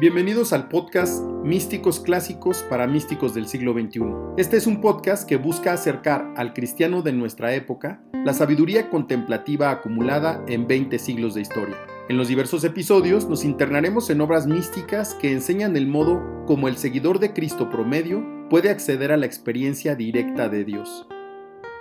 Bienvenidos 0.00 0.54
al 0.54 0.68
podcast 0.68 1.22
Místicos 1.44 2.00
Clásicos 2.00 2.62
para 2.70 2.86
Místicos 2.86 3.34
del 3.34 3.46
siglo 3.46 3.74
XXI. 3.74 4.00
Este 4.38 4.56
es 4.56 4.66
un 4.66 4.80
podcast 4.80 5.28
que 5.28 5.36
busca 5.36 5.74
acercar 5.74 6.32
al 6.38 6.54
cristiano 6.54 7.02
de 7.02 7.12
nuestra 7.12 7.52
época 7.52 8.00
la 8.24 8.32
sabiduría 8.32 8.88
contemplativa 8.88 9.70
acumulada 9.70 10.42
en 10.48 10.66
20 10.66 10.98
siglos 10.98 11.34
de 11.34 11.42
historia. 11.42 11.76
En 12.08 12.16
los 12.16 12.28
diversos 12.28 12.64
episodios 12.64 13.28
nos 13.28 13.44
internaremos 13.44 14.08
en 14.08 14.22
obras 14.22 14.46
místicas 14.46 15.12
que 15.16 15.32
enseñan 15.32 15.76
el 15.76 15.86
modo 15.86 16.46
como 16.46 16.68
el 16.68 16.78
seguidor 16.78 17.18
de 17.18 17.34
Cristo 17.34 17.68
promedio 17.68 18.24
puede 18.48 18.70
acceder 18.70 19.12
a 19.12 19.18
la 19.18 19.26
experiencia 19.26 19.96
directa 19.96 20.48
de 20.48 20.64
Dios. 20.64 21.06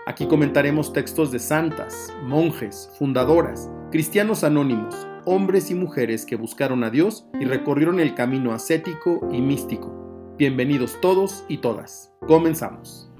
Aquí 0.05 0.27
comentaremos 0.27 0.91
textos 0.91 1.31
de 1.31 1.39
santas, 1.39 2.13
monjes, 2.25 2.91
fundadoras, 2.99 3.71
cristianos 3.91 4.43
anónimos, 4.43 5.07
hombres 5.25 5.71
y 5.71 5.75
mujeres 5.75 6.25
que 6.25 6.35
buscaron 6.35 6.83
a 6.83 6.89
Dios 6.89 7.25
y 7.39 7.45
recorrieron 7.45 7.99
el 7.99 8.15
camino 8.15 8.53
ascético 8.53 9.27
y 9.31 9.41
místico. 9.41 10.35
Bienvenidos 10.37 10.99
todos 11.01 11.43
y 11.47 11.57
todas. 11.57 12.13
Comenzamos. 12.27 13.11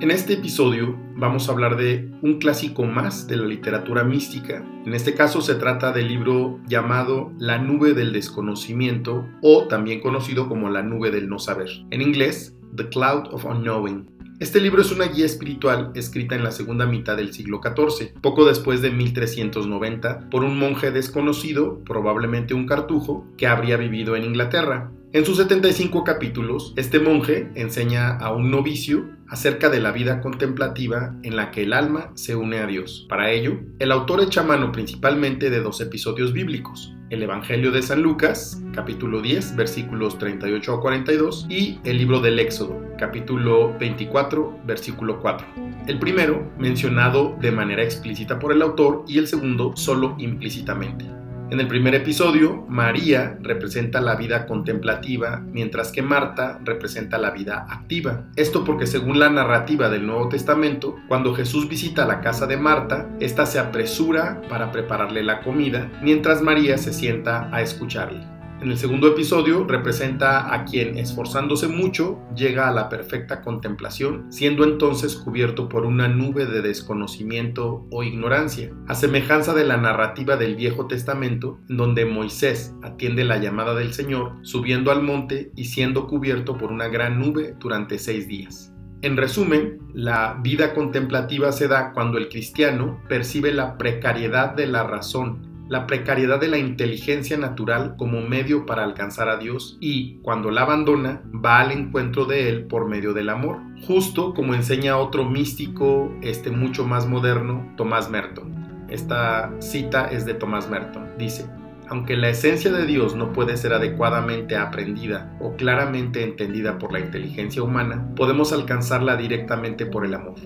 En 0.00 0.12
este 0.12 0.34
episodio 0.34 0.96
vamos 1.16 1.48
a 1.48 1.52
hablar 1.52 1.76
de 1.76 2.08
un 2.22 2.38
clásico 2.38 2.84
más 2.84 3.26
de 3.26 3.36
la 3.36 3.46
literatura 3.46 4.04
mística. 4.04 4.64
En 4.86 4.94
este 4.94 5.14
caso 5.14 5.40
se 5.40 5.56
trata 5.56 5.90
del 5.90 6.06
libro 6.06 6.60
llamado 6.68 7.32
La 7.38 7.58
nube 7.58 7.94
del 7.94 8.12
desconocimiento 8.12 9.26
o 9.42 9.66
también 9.66 10.00
conocido 10.00 10.48
como 10.48 10.70
La 10.70 10.82
nube 10.82 11.10
del 11.10 11.28
no 11.28 11.40
saber. 11.40 11.68
En 11.90 12.00
inglés, 12.00 12.56
The 12.76 12.88
Cloud 12.88 13.32
of 13.32 13.44
Unknowing. 13.44 14.17
Este 14.40 14.60
libro 14.60 14.82
es 14.82 14.92
una 14.92 15.06
guía 15.06 15.26
espiritual 15.26 15.90
escrita 15.96 16.36
en 16.36 16.44
la 16.44 16.52
segunda 16.52 16.86
mitad 16.86 17.16
del 17.16 17.32
siglo 17.32 17.60
XIV, 17.60 18.20
poco 18.20 18.44
después 18.44 18.80
de 18.80 18.92
1390, 18.92 20.30
por 20.30 20.44
un 20.44 20.56
monje 20.56 20.92
desconocido, 20.92 21.82
probablemente 21.82 22.54
un 22.54 22.64
cartujo, 22.64 23.26
que 23.36 23.48
habría 23.48 23.76
vivido 23.76 24.14
en 24.14 24.22
Inglaterra. 24.22 24.92
En 25.10 25.24
sus 25.24 25.38
75 25.38 26.04
capítulos, 26.04 26.74
este 26.76 27.00
monje 27.00 27.50
enseña 27.54 28.18
a 28.18 28.30
un 28.30 28.50
novicio 28.50 29.08
acerca 29.26 29.70
de 29.70 29.80
la 29.80 29.90
vida 29.90 30.20
contemplativa 30.20 31.14
en 31.22 31.34
la 31.34 31.50
que 31.50 31.62
el 31.62 31.72
alma 31.72 32.12
se 32.14 32.36
une 32.36 32.58
a 32.58 32.66
Dios. 32.66 33.06
Para 33.08 33.30
ello, 33.30 33.58
el 33.78 33.90
autor 33.90 34.20
echa 34.20 34.42
mano 34.42 34.70
principalmente 34.70 35.48
de 35.48 35.62
dos 35.62 35.80
episodios 35.80 36.34
bíblicos, 36.34 36.94
el 37.08 37.22
Evangelio 37.22 37.70
de 37.70 37.80
San 37.80 38.02
Lucas, 38.02 38.62
capítulo 38.74 39.22
10, 39.22 39.56
versículos 39.56 40.18
38 40.18 40.74
a 40.74 40.80
42, 40.82 41.46
y 41.48 41.78
el 41.84 41.96
libro 41.96 42.20
del 42.20 42.38
Éxodo, 42.38 42.78
capítulo 42.98 43.78
24, 43.78 44.60
versículo 44.66 45.20
4. 45.20 45.46
El 45.86 45.98
primero 45.98 46.52
mencionado 46.58 47.34
de 47.40 47.50
manera 47.50 47.82
explícita 47.82 48.38
por 48.38 48.52
el 48.52 48.60
autor 48.60 49.06
y 49.08 49.16
el 49.16 49.26
segundo 49.26 49.74
solo 49.74 50.16
implícitamente. 50.18 51.17
En 51.50 51.60
el 51.60 51.66
primer 51.66 51.94
episodio, 51.94 52.66
María 52.68 53.38
representa 53.40 54.02
la 54.02 54.16
vida 54.16 54.44
contemplativa, 54.44 55.42
mientras 55.50 55.90
que 55.90 56.02
Marta 56.02 56.60
representa 56.62 57.16
la 57.16 57.30
vida 57.30 57.64
activa. 57.70 58.26
Esto 58.36 58.64
porque 58.64 58.86
según 58.86 59.18
la 59.18 59.30
narrativa 59.30 59.88
del 59.88 60.06
Nuevo 60.06 60.28
Testamento, 60.28 60.96
cuando 61.08 61.34
Jesús 61.34 61.66
visita 61.66 62.06
la 62.06 62.20
casa 62.20 62.46
de 62.46 62.58
Marta, 62.58 63.08
ésta 63.18 63.46
se 63.46 63.58
apresura 63.58 64.42
para 64.50 64.70
prepararle 64.70 65.22
la 65.22 65.40
comida, 65.40 65.90
mientras 66.02 66.42
María 66.42 66.76
se 66.76 66.92
sienta 66.92 67.48
a 67.50 67.62
escucharle. 67.62 68.37
En 68.60 68.72
el 68.72 68.76
segundo 68.76 69.06
episodio 69.06 69.64
representa 69.68 70.52
a 70.52 70.64
quien, 70.64 70.98
esforzándose 70.98 71.68
mucho, 71.68 72.18
llega 72.34 72.68
a 72.68 72.72
la 72.72 72.88
perfecta 72.88 73.40
contemplación, 73.40 74.26
siendo 74.32 74.64
entonces 74.64 75.14
cubierto 75.14 75.68
por 75.68 75.86
una 75.86 76.08
nube 76.08 76.44
de 76.44 76.60
desconocimiento 76.60 77.86
o 77.92 78.02
ignorancia, 78.02 78.72
a 78.88 78.96
semejanza 78.96 79.54
de 79.54 79.64
la 79.64 79.76
narrativa 79.76 80.36
del 80.36 80.56
Viejo 80.56 80.88
Testamento, 80.88 81.60
en 81.68 81.76
donde 81.76 82.04
Moisés 82.04 82.74
atiende 82.82 83.22
la 83.22 83.38
llamada 83.38 83.76
del 83.76 83.92
Señor, 83.92 84.32
subiendo 84.42 84.90
al 84.90 85.04
monte 85.04 85.52
y 85.54 85.66
siendo 85.66 86.08
cubierto 86.08 86.58
por 86.58 86.72
una 86.72 86.88
gran 86.88 87.20
nube 87.20 87.54
durante 87.60 88.00
seis 88.00 88.26
días. 88.26 88.72
En 89.02 89.16
resumen, 89.16 89.78
la 89.94 90.36
vida 90.42 90.74
contemplativa 90.74 91.52
se 91.52 91.68
da 91.68 91.92
cuando 91.92 92.18
el 92.18 92.28
cristiano 92.28 93.00
percibe 93.08 93.52
la 93.52 93.78
precariedad 93.78 94.54
de 94.54 94.66
la 94.66 94.82
razón 94.82 95.47
la 95.68 95.86
precariedad 95.86 96.40
de 96.40 96.48
la 96.48 96.58
inteligencia 96.58 97.36
natural 97.36 97.94
como 97.96 98.20
medio 98.20 98.66
para 98.66 98.84
alcanzar 98.84 99.28
a 99.28 99.36
Dios 99.36 99.76
y, 99.80 100.18
cuando 100.22 100.50
la 100.50 100.62
abandona, 100.62 101.22
va 101.34 101.60
al 101.60 101.72
encuentro 101.72 102.24
de 102.24 102.48
Él 102.48 102.64
por 102.66 102.88
medio 102.88 103.12
del 103.12 103.28
amor, 103.28 103.58
justo 103.86 104.34
como 104.34 104.54
enseña 104.54 104.96
otro 104.96 105.24
místico, 105.24 106.12
este 106.22 106.50
mucho 106.50 106.86
más 106.86 107.06
moderno, 107.06 107.72
Tomás 107.76 108.10
Merton. 108.10 108.86
Esta 108.88 109.52
cita 109.60 110.06
es 110.06 110.24
de 110.24 110.34
Tomás 110.34 110.70
Merton. 110.70 111.06
Dice, 111.18 111.46
aunque 111.88 112.16
la 112.16 112.28
esencia 112.28 112.70
de 112.70 112.86
Dios 112.86 113.14
no 113.14 113.32
puede 113.32 113.56
ser 113.56 113.72
adecuadamente 113.72 114.56
aprendida 114.56 115.36
o 115.40 115.56
claramente 115.56 116.22
entendida 116.22 116.78
por 116.78 116.92
la 116.92 117.00
inteligencia 117.00 117.62
humana, 117.62 118.08
podemos 118.14 118.52
alcanzarla 118.52 119.16
directamente 119.16 119.86
por 119.86 120.04
el 120.04 120.14
amor. 120.14 120.36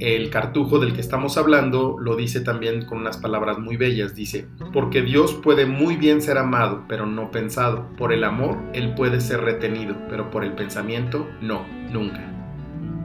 El 0.00 0.30
cartujo 0.30 0.78
del 0.78 0.94
que 0.94 1.02
estamos 1.02 1.36
hablando 1.36 1.98
lo 2.00 2.16
dice 2.16 2.40
también 2.40 2.86
con 2.86 2.96
unas 2.96 3.18
palabras 3.18 3.58
muy 3.58 3.76
bellas. 3.76 4.14
Dice, 4.14 4.48
porque 4.72 5.02
Dios 5.02 5.34
puede 5.34 5.66
muy 5.66 5.96
bien 5.96 6.22
ser 6.22 6.38
amado, 6.38 6.84
pero 6.88 7.04
no 7.04 7.30
pensado. 7.30 7.86
Por 7.98 8.14
el 8.14 8.24
amor, 8.24 8.56
Él 8.72 8.94
puede 8.94 9.20
ser 9.20 9.42
retenido, 9.42 9.94
pero 10.08 10.30
por 10.30 10.42
el 10.42 10.54
pensamiento, 10.54 11.28
no, 11.42 11.66
nunca. 11.92 12.26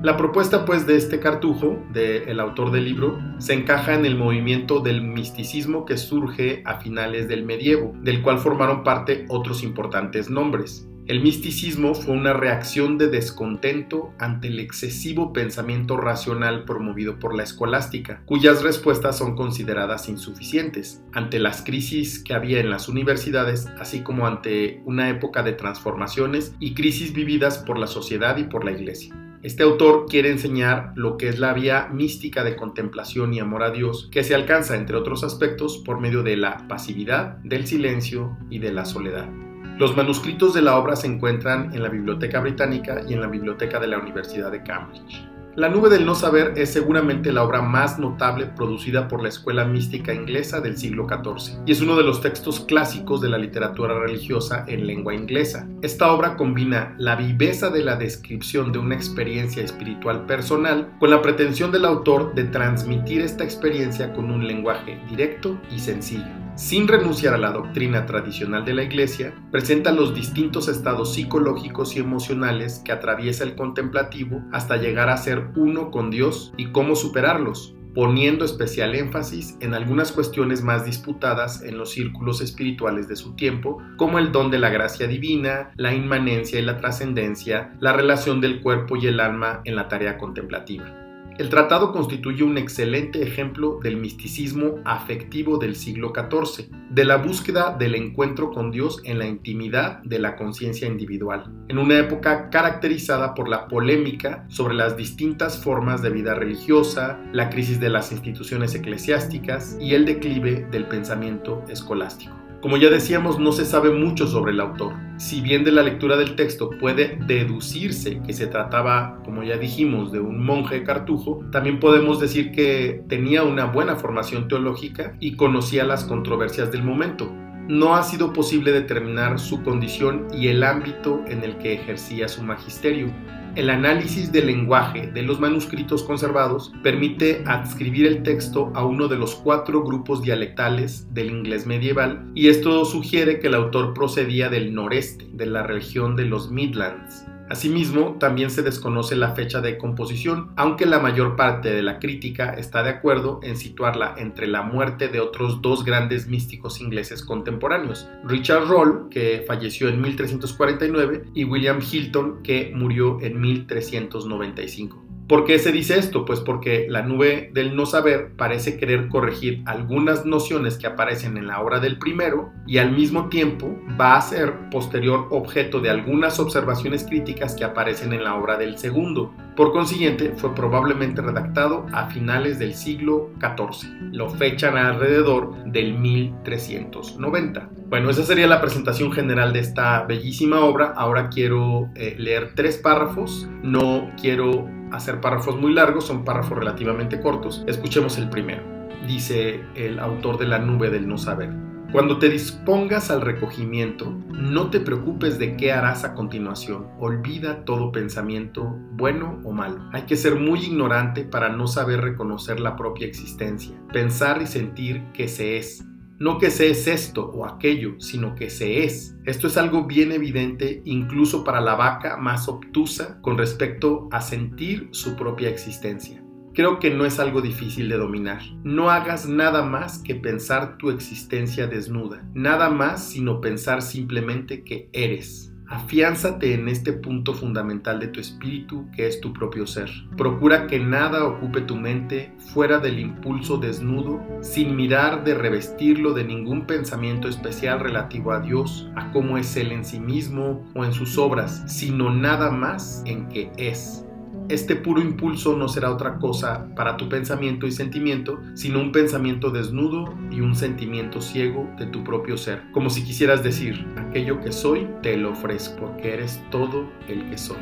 La 0.04 0.16
propuesta 0.16 0.64
pues 0.64 0.88
de 0.88 0.96
este 0.96 1.20
cartujo, 1.20 1.84
del 1.92 2.40
autor 2.40 2.72
del 2.72 2.86
libro, 2.86 3.20
se 3.40 3.56
encaja 3.56 3.94
en 3.94 4.06
el 4.06 4.16
movimiento 4.16 4.80
del 4.80 5.02
misticismo 5.02 5.84
que 5.84 5.98
surge 5.98 6.64
a 6.64 6.80
finales 6.80 7.28
del 7.28 7.44
medievo, 7.44 7.94
del 8.04 8.22
cual 8.22 8.40
formaron 8.40 8.84
parte 8.84 9.26
otros 9.28 9.64
importantes 9.64 10.30
nombres. 10.30 10.88
El 11.08 11.22
misticismo 11.22 11.94
fue 11.94 12.16
una 12.16 12.34
reacción 12.34 12.98
de 12.98 13.10
descontento 13.10 14.12
ante 14.18 14.48
el 14.48 14.60
excesivo 14.60 15.34
pensamiento 15.34 15.98
racional 15.98 16.66
promovido 16.66 17.20
por 17.20 17.36
la 17.36 17.44
escolástica, 17.44 18.24
cuyas 18.26 18.64
respuestas 18.64 19.16
son 19.16 19.36
consideradas 19.36 20.10
insuficientes, 20.10 21.04
ante 21.14 21.38
las 21.38 21.62
crisis 21.62 22.24
que 22.24 22.34
había 22.34 22.60
en 22.60 22.72
las 22.72 22.90
universidades, 22.90 23.68
así 23.80 24.02
como 24.02 24.26
ante 24.26 24.82
una 24.86 25.08
época 25.12 25.44
de 25.44 25.54
transformaciones 25.54 26.56
y 26.60 26.74
crisis 26.74 27.14
vividas 27.14 27.60
por 27.60 27.78
la 27.78 27.86
sociedad 27.86 28.38
y 28.38 28.46
por 28.46 28.66
la 28.66 28.72
iglesia. 28.72 29.14
Este 29.44 29.62
autor 29.62 30.08
quiere 30.10 30.32
enseñar 30.32 30.92
lo 30.96 31.18
que 31.18 31.30
es 31.30 31.38
la 31.38 31.54
vía 31.54 31.88
mística 31.94 32.44
de 32.44 32.56
contemplación 32.56 33.32
y 33.32 33.40
amor 33.40 33.62
a 33.62 33.70
Dios, 33.70 34.10
que 34.12 34.24
se 34.24 34.34
alcanza, 34.34 34.76
entre 34.76 34.96
otros 34.96 35.24
aspectos, 35.24 35.84
por 35.86 36.00
medio 36.00 36.24
de 36.24 36.36
la 36.36 36.68
pasividad, 36.68 37.38
del 37.44 37.68
silencio 37.68 38.36
y 38.50 38.58
de 38.58 38.74
la 38.74 38.86
soledad. 38.86 39.45
Los 39.78 39.96
manuscritos 39.98 40.54
de 40.54 40.62
la 40.62 40.78
obra 40.78 40.96
se 40.96 41.08
encuentran 41.08 41.74
en 41.74 41.84
la 41.84 41.90
Biblioteca 41.90 42.40
Británica 42.40 43.02
y 43.06 43.14
en 43.14 43.20
la 43.20 43.28
Biblioteca 43.28 43.78
de 43.78 43.88
la 43.88 43.98
Universidad 43.98 44.50
de 44.50 44.64
Cambridge. 44.64 45.28
La 45.58 45.68
nube 45.68 45.90
del 45.90 46.06
no 46.06 46.16
saber 46.16 46.54
es 46.56 46.72
seguramente 46.72 47.34
la 47.34 47.44
obra 47.44 47.62
más 47.62 48.00
notable 48.00 48.46
producida 48.46 49.10
por 49.10 49.22
la 49.22 49.28
escuela 49.28 49.66
mística 49.66 50.14
inglesa 50.14 50.62
del 50.62 50.78
siglo 50.78 51.08
XIV 51.10 51.62
y 51.66 51.74
es 51.74 51.82
uno 51.82 51.98
de 51.98 52.04
los 52.04 52.22
textos 52.22 52.62
clásicos 52.62 53.20
de 53.20 53.30
la 53.30 53.38
literatura 53.38 54.00
religiosa 54.00 54.64
en 54.68 54.88
lengua 54.88 55.14
inglesa. 55.14 55.68
Esta 55.82 56.12
obra 56.12 56.38
combina 56.38 56.94
la 56.98 57.18
viveza 57.18 57.70
de 57.70 57.84
la 57.84 57.98
descripción 57.98 58.72
de 58.72 58.80
una 58.80 58.96
experiencia 58.96 59.64
espiritual 59.64 60.26
personal 60.26 60.90
con 61.00 61.10
la 61.10 61.22
pretensión 61.22 61.72
del 61.72 61.84
autor 61.84 62.34
de 62.34 62.46
transmitir 62.46 63.22
esta 63.22 63.44
experiencia 63.44 64.14
con 64.14 64.32
un 64.32 64.48
lenguaje 64.48 65.02
directo 65.10 65.58
y 65.70 65.80
sencillo 65.80 66.45
sin 66.56 66.88
renunciar 66.88 67.34
a 67.34 67.38
la 67.38 67.52
doctrina 67.52 68.06
tradicional 68.06 68.64
de 68.64 68.74
la 68.74 68.84
Iglesia, 68.84 69.34
presenta 69.52 69.92
los 69.92 70.16
distintos 70.16 70.70
estados 70.70 71.14
psicológicos 71.14 71.96
y 71.96 72.00
emocionales 72.00 72.82
que 72.84 72.94
atraviesa 72.94 73.44
el 73.44 73.56
contemplativo 73.56 74.42
hasta 74.52 74.78
llegar 74.78 75.10
a 75.10 75.18
ser 75.18 75.50
uno 75.56 75.92
con 75.92 76.10
Dios 76.12 76.54
y 76.56 76.72
cómo 76.72 76.96
superarlos, 76.96 77.76
poniendo 77.94 78.46
especial 78.46 78.96
énfasis 78.96 79.58
en 79.60 79.74
algunas 79.74 80.12
cuestiones 80.12 80.62
más 80.62 80.86
disputadas 80.86 81.62
en 81.62 81.78
los 81.78 81.92
círculos 81.92 82.42
espirituales 82.42 83.08
de 83.08 83.16
su 83.16 83.36
tiempo, 83.36 83.82
como 83.98 84.18
el 84.18 84.32
don 84.32 84.50
de 84.50 84.60
la 84.60 84.70
gracia 84.70 85.08
divina, 85.08 85.72
la 85.76 85.94
inmanencia 85.94 86.60
y 86.60 86.64
la 86.64 86.78
trascendencia, 86.78 87.74
la 87.80 87.94
relación 87.94 88.40
del 88.40 88.62
cuerpo 88.62 88.96
y 88.96 89.08
el 89.08 89.20
alma 89.20 89.62
en 89.66 89.76
la 89.76 89.88
tarea 89.88 90.18
contemplativa. 90.18 91.05
El 91.38 91.50
tratado 91.50 91.92
constituye 91.92 92.46
un 92.46 92.58
excelente 92.58 93.22
ejemplo 93.22 93.80
del 93.84 93.98
misticismo 93.98 94.80
afectivo 94.86 95.58
del 95.58 95.76
siglo 95.76 96.14
XIV, 96.16 96.70
de 96.90 97.04
la 97.04 97.18
búsqueda 97.18 97.76
del 97.78 97.96
encuentro 97.96 98.52
con 98.52 98.72
Dios 98.72 99.02
en 99.04 99.20
la 99.20 99.26
intimidad 99.26 100.02
de 100.04 100.20
la 100.20 100.38
conciencia 100.38 100.88
individual, 100.88 101.52
en 101.68 101.78
una 101.78 102.00
época 102.00 102.50
caracterizada 102.50 103.34
por 103.34 103.50
la 103.50 103.68
polémica 103.68 104.46
sobre 104.48 104.76
las 104.76 104.96
distintas 104.96 105.62
formas 105.62 106.02
de 106.02 106.12
vida 106.12 106.36
religiosa, 106.36 107.20
la 107.34 107.50
crisis 107.50 107.82
de 107.82 107.90
las 107.90 108.14
instituciones 108.14 108.74
eclesiásticas 108.74 109.78
y 109.82 109.94
el 109.94 110.06
declive 110.06 110.66
del 110.72 110.88
pensamiento 110.88 111.66
escolástico. 111.68 112.34
Como 112.62 112.78
ya 112.78 112.90
decíamos, 112.90 113.40
no 113.40 113.52
se 113.52 113.66
sabe 113.66 113.92
mucho 113.92 114.26
sobre 114.26 114.54
el 114.54 114.62
autor. 114.62 114.94
Si 115.18 115.40
bien 115.40 115.64
de 115.64 115.72
la 115.72 115.82
lectura 115.82 116.18
del 116.18 116.36
texto 116.36 116.70
puede 116.70 117.18
deducirse 117.26 118.22
que 118.22 118.34
se 118.34 118.48
trataba, 118.48 119.22
como 119.24 119.44
ya 119.44 119.58
dijimos, 119.58 120.12
de 120.12 120.20
un 120.20 120.44
monje 120.44 120.84
cartujo, 120.84 121.40
también 121.54 121.80
podemos 121.80 122.20
decir 122.20 122.52
que 122.52 123.02
tenía 123.08 123.44
una 123.44 123.66
buena 123.66 123.96
formación 123.96 124.50
teológica 124.50 125.16
y 125.22 125.38
conocía 125.38 125.86
las 125.86 126.04
controversias 126.04 126.72
del 126.72 126.84
momento. 126.84 127.32
no 127.68 127.96
ha 127.96 128.04
sido 128.04 128.32
posible 128.32 128.72
determinar 128.72 129.40
su 129.40 129.64
condición 129.64 130.28
y 130.32 130.50
el 130.50 130.64
ámbito 130.64 131.24
en 131.26 131.44
el 131.44 131.58
que 131.58 131.74
ejercía 131.74 132.28
su 132.28 132.44
magisterio. 132.44 133.08
El 133.56 133.70
análisis 133.70 134.34
del 134.34 134.48
lenguaje 134.48 135.08
de 135.08 135.22
los 135.22 135.40
manuscritos 135.40 136.04
conservados 136.04 136.74
permite 136.84 137.42
adscribir 137.46 138.06
el 138.06 138.22
texto 138.22 138.70
a 138.76 138.84
uno 138.84 139.08
de 139.08 139.16
los 139.16 139.36
cuatro 139.36 139.82
grupos 139.82 140.22
dialectales 140.22 141.08
del 141.14 141.30
inglés 141.30 141.66
medieval 141.66 142.30
y 142.36 142.50
esto 142.50 142.84
sugiere 142.84 143.40
que 143.40 143.48
el 143.48 143.56
autor 143.56 143.94
procedía 143.94 144.50
del 144.50 144.74
noreste, 144.74 145.26
de 145.32 145.46
la 145.46 145.64
región 145.64 146.18
de 146.18 146.26
los 146.26 146.52
Midlands. 146.52 147.26
Asimismo, 147.50 148.18
también 148.20 148.50
se 148.50 148.64
desconoce 148.64 149.16
la 149.16 149.36
fecha 149.36 149.62
de 149.62 149.78
composición, 149.78 150.52
aunque 150.56 150.86
la 150.88 151.00
mayor 151.00 151.36
parte 151.36 151.72
de 151.72 151.84
la 151.84 152.00
crítica 152.00 152.56
está 152.56 152.82
de 152.82 152.90
acuerdo 152.90 153.40
en 153.44 153.56
situarla 153.56 154.16
entre 154.18 154.48
la 154.48 154.64
muerte 154.64 155.10
de 155.10 155.20
otros 155.20 155.62
dos 155.62 155.86
grandes 155.86 156.28
místicos 156.28 156.82
ingleses 156.82 157.24
contemporáneos, 157.24 158.08
Richard 158.24 158.68
Roll, 158.68 159.10
que 159.10 159.44
falleció 159.46 159.90
en 159.90 160.02
1349, 160.02 161.26
y 161.36 161.44
William 161.44 161.80
Hilton, 161.80 162.42
que 162.42 162.72
murió 162.74 163.22
en 163.22 163.40
1395. 163.40 165.05
¿Por 165.28 165.44
qué 165.44 165.58
se 165.58 165.72
dice 165.72 165.98
esto? 165.98 166.24
Pues 166.24 166.40
porque 166.40 166.86
la 166.88 167.02
nube 167.02 167.50
del 167.52 167.76
no 167.76 167.88
saber 167.88 168.34
parece 168.38 168.78
querer 168.78 169.08
corregir 169.08 169.64
algunas 169.66 170.24
nociones 170.24 170.78
que 170.78 170.86
aparecen 170.86 171.38
en 171.38 171.48
la 171.48 171.62
obra 171.62 171.80
del 171.80 171.98
primero 171.98 172.52
y 172.68 172.78
al 172.78 172.92
mismo 172.92 173.28
tiempo 173.28 173.76
va 174.00 174.18
a 174.18 174.22
ser 174.22 174.70
posterior 174.70 175.28
objeto 175.32 175.80
de 175.80 175.90
algunas 175.90 176.40
observaciones 176.40 177.06
críticas 177.06 177.56
que 177.56 177.64
aparecen 177.64 178.14
en 178.14 178.24
la 178.24 178.36
obra 178.36 178.58
del 178.58 178.78
segundo. 178.78 179.34
Por 179.56 179.72
consiguiente, 179.72 180.34
fue 180.36 180.54
probablemente 180.54 181.24
redactado 181.24 181.88
a 181.92 182.08
finales 182.08 182.60
del 182.60 182.76
siglo 182.76 183.32
XIV. 183.40 183.90
Lo 184.12 184.30
fechan 184.30 184.78
alrededor 184.78 185.56
del 185.66 185.98
1390. 185.98 187.70
Bueno, 187.88 188.10
esa 188.10 188.24
sería 188.24 188.48
la 188.48 188.62
presentación 188.62 189.12
general 189.12 189.54
de 189.54 189.60
esta 189.60 190.04
bellísima 190.04 190.60
obra. 190.60 190.94
Ahora 190.96 191.30
quiero 191.30 191.90
eh, 191.96 192.16
leer 192.20 192.52
tres 192.54 192.78
párrafos. 192.78 193.48
No 193.64 194.12
quiero 194.20 194.75
hacer 194.92 195.22
párrafos 195.22 195.60
muy 195.60 195.74
largos, 195.74 196.06
son 196.06 196.24
párrafos 196.24 196.58
relativamente 196.58 197.20
cortos. 197.20 197.64
Escuchemos 197.68 198.18
el 198.18 198.30
primero. 198.30 198.64
Dice 199.08 199.64
el 199.76 200.00
autor 200.00 200.38
de 200.38 200.48
La 200.48 200.60
nube 200.60 200.90
del 200.90 201.08
no 201.08 201.18
saber. 201.18 201.66
Cuando 201.92 202.20
te 202.20 202.30
dispongas 202.30 203.10
al 203.10 203.22
recogimiento, 203.22 204.12
no 204.30 204.70
te 204.70 204.82
preocupes 204.82 205.40
de 205.40 205.56
qué 205.56 205.72
harás 205.72 206.04
a 206.04 206.14
continuación. 206.14 206.88
Olvida 207.00 207.64
todo 207.64 207.92
pensamiento, 207.92 208.78
bueno 208.92 209.40
o 209.46 209.54
malo. 209.54 209.88
Hay 209.94 210.02
que 210.02 210.18
ser 210.18 210.36
muy 210.36 210.60
ignorante 210.60 211.24
para 211.24 211.50
no 211.50 211.68
saber 211.68 212.02
reconocer 212.02 212.60
la 212.60 212.76
propia 212.76 213.08
existencia, 213.08 213.76
pensar 213.94 214.42
y 214.42 214.48
sentir 214.48 215.06
que 215.14 215.30
se 215.30 215.58
es, 215.58 215.86
no 216.18 216.38
que 216.38 216.50
se 216.50 216.70
es 216.70 216.88
esto 216.88 217.26
o 217.26 217.46
aquello, 217.46 218.00
sino 218.00 218.36
que 218.36 218.50
se 218.50 218.84
es. 218.84 219.16
Esto 219.26 219.48
es 219.48 219.58
algo 219.58 219.86
bien 219.86 220.12
evidente 220.12 220.82
incluso 220.86 221.44
para 221.44 221.62
la 221.62 221.76
vaca 221.76 222.18
más 222.18 222.48
obtusa 222.48 223.22
con 223.22 223.38
respecto 223.38 224.08
a 224.12 224.22
sentir 224.22 224.88
su 224.92 225.16
propia 225.16 225.50
existencia. 225.50 226.22
Creo 226.54 226.80
que 226.80 226.90
no 226.90 227.06
es 227.06 227.20
algo 227.20 227.42
difícil 227.42 227.90
de 227.90 227.98
dominar. 227.98 228.42
No 228.64 228.90
hagas 228.90 229.28
nada 229.28 229.64
más 229.64 229.98
que 229.98 230.16
pensar 230.16 230.78
tu 230.78 230.90
existencia 230.90 231.68
desnuda, 231.68 232.26
nada 232.34 232.70
más 232.70 233.04
sino 233.04 233.42
pensar 233.42 233.82
simplemente 233.82 234.64
que 234.64 234.90
eres. 234.94 235.52
Afiánzate 235.68 236.54
en 236.54 236.70
este 236.70 236.94
punto 236.94 237.34
fundamental 237.34 238.00
de 238.00 238.08
tu 238.08 238.20
espíritu 238.20 238.86
que 238.96 239.08
es 239.08 239.20
tu 239.20 239.34
propio 239.34 239.66
ser. 239.66 239.90
Procura 240.16 240.68
que 240.68 240.80
nada 240.80 241.26
ocupe 241.26 241.62
tu 241.62 241.76
mente 241.76 242.32
fuera 242.38 242.78
del 242.78 243.00
impulso 243.00 243.58
desnudo, 243.58 244.22
sin 244.42 244.76
mirar 244.76 245.24
de 245.24 245.34
revestirlo 245.34 246.14
de 246.14 246.24
ningún 246.24 246.68
pensamiento 246.68 247.28
especial 247.28 247.80
relativo 247.80 248.32
a 248.32 248.42
Dios, 248.42 248.90
a 248.96 249.12
cómo 249.12 249.38
es 249.38 249.56
Él 249.58 249.72
en 249.72 249.86
sí 249.86 250.00
mismo 250.00 250.64
o 250.76 250.86
en 250.86 250.94
sus 250.94 251.18
obras, 251.18 251.64
sino 251.68 252.14
nada 252.14 252.52
más 252.52 253.02
en 253.06 253.28
que 253.28 253.52
es. 253.58 254.05
Este 254.48 254.76
puro 254.76 255.02
impulso 255.02 255.58
no 255.58 255.68
será 255.68 255.92
otra 255.92 256.20
cosa 256.20 256.68
para 256.76 256.98
tu 256.98 257.10
pensamiento 257.10 257.66
y 257.66 257.72
sentimiento, 257.72 258.40
sino 258.54 258.80
un 258.80 258.92
pensamiento 258.92 259.50
desnudo 259.50 260.14
y 260.30 260.42
un 260.42 260.56
sentimiento 260.56 261.20
ciego 261.20 261.68
de 261.80 261.88
tu 261.88 262.04
propio 262.04 262.38
ser. 262.38 262.62
Como 262.72 262.92
si 262.92 263.04
quisieras 263.04 263.44
decir, 263.44 263.88
aquello 263.98 264.40
que 264.42 264.52
soy 264.52 264.88
te 265.02 265.18
lo 265.18 265.32
ofrezco, 265.32 265.88
porque 265.88 266.14
eres 266.14 266.40
todo 266.52 266.88
el 267.08 267.28
que 267.28 267.40
soy. 267.40 267.58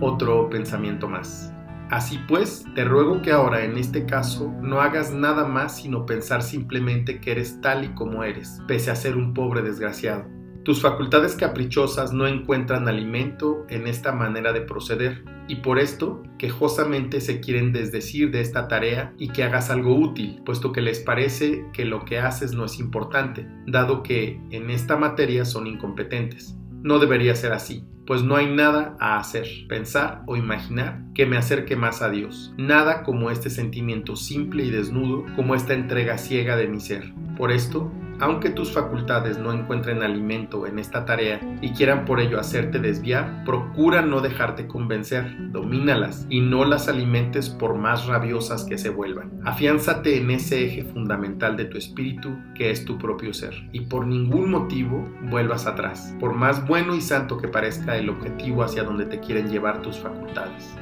Otro 0.00 0.50
pensamiento 0.50 1.08
más. 1.08 1.50
Así 1.88 2.18
pues, 2.28 2.66
te 2.74 2.84
ruego 2.84 3.22
que 3.22 3.32
ahora 3.32 3.64
en 3.64 3.78
este 3.78 4.04
caso 4.04 4.52
no 4.60 4.82
hagas 4.82 5.14
nada 5.14 5.46
más 5.46 5.76
sino 5.76 6.04
pensar 6.04 6.42
simplemente 6.42 7.20
que 7.20 7.32
eres 7.32 7.58
tal 7.62 7.84
y 7.84 7.88
como 7.94 8.22
eres, 8.22 8.60
pese 8.68 8.90
a 8.90 8.96
ser 8.96 9.16
un 9.16 9.32
pobre 9.32 9.62
desgraciado. 9.62 10.41
Tus 10.64 10.80
facultades 10.80 11.34
caprichosas 11.34 12.12
no 12.12 12.28
encuentran 12.28 12.86
alimento 12.86 13.66
en 13.68 13.88
esta 13.88 14.12
manera 14.12 14.52
de 14.52 14.60
proceder 14.60 15.24
y 15.48 15.56
por 15.56 15.80
esto 15.80 16.22
quejosamente 16.38 17.20
se 17.20 17.40
quieren 17.40 17.72
desdecir 17.72 18.30
de 18.30 18.40
esta 18.40 18.68
tarea 18.68 19.12
y 19.18 19.30
que 19.30 19.42
hagas 19.42 19.70
algo 19.70 19.96
útil, 19.96 20.40
puesto 20.44 20.70
que 20.70 20.80
les 20.80 21.00
parece 21.00 21.66
que 21.72 21.84
lo 21.84 22.04
que 22.04 22.20
haces 22.20 22.52
no 22.52 22.64
es 22.64 22.78
importante, 22.78 23.48
dado 23.66 24.04
que 24.04 24.40
en 24.50 24.70
esta 24.70 24.96
materia 24.96 25.44
son 25.44 25.66
incompetentes. 25.66 26.56
No 26.82 27.00
debería 27.00 27.34
ser 27.34 27.52
así, 27.52 27.84
pues 28.06 28.22
no 28.22 28.36
hay 28.36 28.46
nada 28.46 28.96
a 29.00 29.18
hacer, 29.18 29.48
pensar 29.68 30.22
o 30.26 30.36
imaginar 30.36 31.02
que 31.14 31.26
me 31.26 31.36
acerque 31.36 31.74
más 31.74 32.02
a 32.02 32.10
Dios. 32.10 32.54
Nada 32.56 33.02
como 33.02 33.30
este 33.30 33.50
sentimiento 33.50 34.14
simple 34.14 34.64
y 34.64 34.70
desnudo, 34.70 35.24
como 35.34 35.56
esta 35.56 35.74
entrega 35.74 36.18
ciega 36.18 36.56
de 36.56 36.68
mi 36.68 36.78
ser. 36.78 37.12
Por 37.36 37.50
esto, 37.50 37.90
aunque 38.22 38.50
tus 38.50 38.70
facultades 38.70 39.36
no 39.36 39.52
encuentren 39.52 40.00
alimento 40.00 40.64
en 40.68 40.78
esta 40.78 41.04
tarea 41.04 41.40
y 41.60 41.72
quieran 41.72 42.04
por 42.04 42.20
ello 42.20 42.38
hacerte 42.38 42.78
desviar, 42.78 43.42
procura 43.44 44.00
no 44.00 44.20
dejarte 44.20 44.68
convencer, 44.68 45.50
domínalas 45.50 46.24
y 46.30 46.40
no 46.40 46.64
las 46.64 46.86
alimentes 46.86 47.48
por 47.48 47.74
más 47.74 48.06
rabiosas 48.06 48.62
que 48.62 48.78
se 48.78 48.90
vuelvan. 48.90 49.40
Afiánzate 49.44 50.18
en 50.18 50.30
ese 50.30 50.64
eje 50.64 50.84
fundamental 50.84 51.56
de 51.56 51.64
tu 51.64 51.76
espíritu 51.76 52.30
que 52.54 52.70
es 52.70 52.84
tu 52.84 52.96
propio 52.96 53.34
ser 53.34 53.54
y 53.72 53.80
por 53.80 54.06
ningún 54.06 54.52
motivo 54.52 55.04
vuelvas 55.22 55.66
atrás, 55.66 56.14
por 56.20 56.32
más 56.32 56.64
bueno 56.68 56.94
y 56.94 57.00
santo 57.00 57.38
que 57.38 57.48
parezca 57.48 57.96
el 57.96 58.08
objetivo 58.08 58.62
hacia 58.62 58.84
donde 58.84 59.06
te 59.06 59.18
quieren 59.18 59.50
llevar 59.50 59.82
tus 59.82 59.98
facultades. 59.98 60.76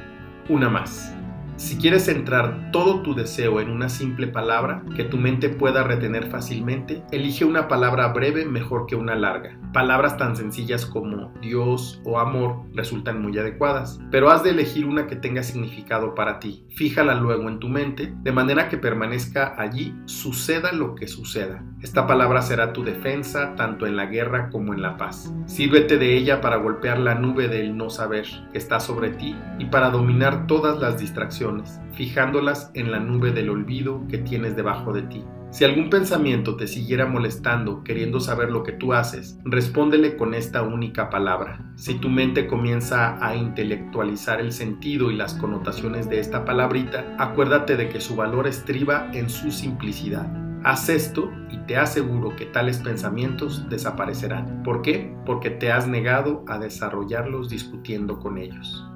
Una 0.47 0.69
más. 0.69 1.15
Si 1.61 1.77
quieres 1.77 2.05
centrar 2.05 2.71
todo 2.71 3.03
tu 3.03 3.13
deseo 3.13 3.61
en 3.61 3.69
una 3.69 3.87
simple 3.87 4.25
palabra 4.25 4.83
que 4.95 5.03
tu 5.03 5.17
mente 5.17 5.47
pueda 5.47 5.83
retener 5.83 6.25
fácilmente, 6.31 7.03
elige 7.11 7.45
una 7.45 7.67
palabra 7.67 8.07
breve 8.07 8.45
mejor 8.45 8.87
que 8.87 8.95
una 8.95 9.13
larga. 9.13 9.59
Palabras 9.71 10.17
tan 10.17 10.35
sencillas 10.35 10.87
como 10.87 11.31
Dios 11.39 12.01
o 12.03 12.19
amor 12.19 12.63
resultan 12.73 13.21
muy 13.21 13.37
adecuadas, 13.37 13.99
pero 14.09 14.31
has 14.31 14.43
de 14.43 14.49
elegir 14.49 14.87
una 14.87 15.05
que 15.05 15.15
tenga 15.15 15.43
significado 15.43 16.15
para 16.15 16.39
ti. 16.39 16.65
Fíjala 16.71 17.13
luego 17.13 17.47
en 17.47 17.59
tu 17.59 17.69
mente, 17.69 18.11
de 18.23 18.31
manera 18.31 18.67
que 18.67 18.77
permanezca 18.77 19.53
allí, 19.55 19.95
suceda 20.05 20.71
lo 20.71 20.95
que 20.95 21.07
suceda. 21.07 21.63
Esta 21.83 22.07
palabra 22.07 22.41
será 22.41 22.73
tu 22.73 22.83
defensa 22.83 23.55
tanto 23.55 23.85
en 23.85 23.95
la 23.95 24.07
guerra 24.07 24.49
como 24.49 24.73
en 24.73 24.81
la 24.81 24.97
paz. 24.97 25.31
Sírvete 25.45 25.97
de 25.97 26.17
ella 26.17 26.41
para 26.41 26.57
golpear 26.57 26.97
la 26.97 27.15
nube 27.15 27.47
del 27.47 27.77
no 27.77 27.91
saber 27.91 28.25
que 28.51 28.57
está 28.57 28.79
sobre 28.79 29.11
ti 29.11 29.35
y 29.59 29.65
para 29.65 29.91
dominar 29.91 30.47
todas 30.47 30.79
las 30.79 30.99
distracciones 30.99 31.50
fijándolas 31.93 32.71
en 32.73 32.91
la 32.91 32.99
nube 32.99 33.31
del 33.31 33.49
olvido 33.49 34.01
que 34.09 34.17
tienes 34.17 34.55
debajo 34.55 34.93
de 34.93 35.03
ti. 35.03 35.23
Si 35.51 35.65
algún 35.65 35.89
pensamiento 35.89 36.55
te 36.55 36.65
siguiera 36.65 37.05
molestando, 37.05 37.83
queriendo 37.83 38.21
saber 38.21 38.49
lo 38.49 38.63
que 38.63 38.71
tú 38.71 38.93
haces, 38.93 39.37
respóndele 39.43 40.15
con 40.15 40.33
esta 40.33 40.61
única 40.61 41.09
palabra. 41.09 41.73
Si 41.75 41.95
tu 41.95 42.07
mente 42.07 42.47
comienza 42.47 43.17
a 43.25 43.35
intelectualizar 43.35 44.39
el 44.39 44.53
sentido 44.53 45.11
y 45.11 45.17
las 45.17 45.33
connotaciones 45.33 46.09
de 46.09 46.21
esta 46.21 46.45
palabrita, 46.45 47.15
acuérdate 47.19 47.75
de 47.75 47.89
que 47.89 47.99
su 47.99 48.15
valor 48.15 48.47
estriba 48.47 49.11
en 49.13 49.29
su 49.29 49.51
simplicidad. 49.51 50.31
Haz 50.63 50.87
esto 50.87 51.29
y 51.49 51.57
te 51.65 51.75
aseguro 51.75 52.35
que 52.35 52.45
tales 52.45 52.77
pensamientos 52.77 53.67
desaparecerán. 53.67 54.63
¿Por 54.63 54.81
qué? 54.81 55.13
Porque 55.25 55.49
te 55.49 55.71
has 55.71 55.85
negado 55.85 56.45
a 56.47 56.59
desarrollarlos 56.59 57.49
discutiendo 57.49 58.19
con 58.19 58.37
ellos. 58.37 58.87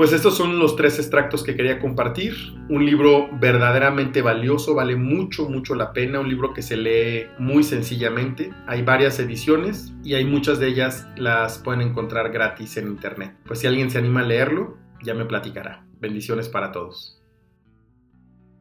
Pues 0.00 0.14
estos 0.14 0.34
son 0.34 0.58
los 0.58 0.76
tres 0.76 0.98
extractos 0.98 1.44
que 1.44 1.54
quería 1.54 1.78
compartir. 1.78 2.34
Un 2.70 2.86
libro 2.86 3.28
verdaderamente 3.38 4.22
valioso, 4.22 4.74
vale 4.74 4.96
mucho, 4.96 5.46
mucho 5.46 5.74
la 5.74 5.92
pena. 5.92 6.20
Un 6.20 6.30
libro 6.30 6.54
que 6.54 6.62
se 6.62 6.78
lee 6.78 7.26
muy 7.38 7.62
sencillamente. 7.62 8.50
Hay 8.66 8.80
varias 8.80 9.20
ediciones 9.20 9.92
y 10.02 10.14
hay 10.14 10.24
muchas 10.24 10.58
de 10.58 10.68
ellas 10.68 11.06
las 11.18 11.58
pueden 11.58 11.82
encontrar 11.82 12.32
gratis 12.32 12.78
en 12.78 12.86
internet. 12.86 13.36
Pues 13.44 13.58
si 13.58 13.66
alguien 13.66 13.90
se 13.90 13.98
anima 13.98 14.20
a 14.20 14.24
leerlo, 14.24 14.78
ya 15.02 15.12
me 15.12 15.26
platicará. 15.26 15.84
Bendiciones 16.00 16.48
para 16.48 16.72
todos. 16.72 17.19